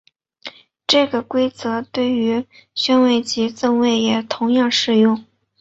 [0.87, 5.23] 这个规则对于勋位及赠位也同样适用。